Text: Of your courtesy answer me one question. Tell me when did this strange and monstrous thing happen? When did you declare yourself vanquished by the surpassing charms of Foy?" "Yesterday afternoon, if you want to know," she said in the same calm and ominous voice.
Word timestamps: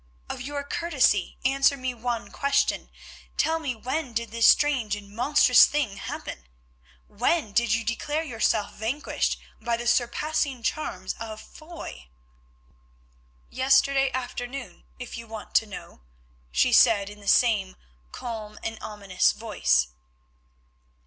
Of 0.29 0.41
your 0.41 0.63
courtesy 0.63 1.37
answer 1.45 1.77
me 1.77 1.93
one 1.93 2.31
question. 2.31 2.89
Tell 3.37 3.59
me 3.59 3.75
when 3.75 4.13
did 4.13 4.31
this 4.31 4.47
strange 4.47 4.95
and 4.95 5.15
monstrous 5.15 5.67
thing 5.67 5.97
happen? 5.97 6.47
When 7.07 7.51
did 7.51 7.71
you 7.73 7.83
declare 7.85 8.23
yourself 8.23 8.73
vanquished 8.73 9.37
by 9.61 9.77
the 9.77 9.85
surpassing 9.85 10.63
charms 10.63 11.13
of 11.19 11.39
Foy?" 11.39 12.07
"Yesterday 13.51 14.09
afternoon, 14.11 14.85
if 14.97 15.19
you 15.19 15.27
want 15.27 15.53
to 15.53 15.67
know," 15.67 16.01
she 16.51 16.73
said 16.73 17.07
in 17.07 17.19
the 17.19 17.27
same 17.27 17.75
calm 18.11 18.57
and 18.63 18.79
ominous 18.81 19.33
voice. 19.33 19.89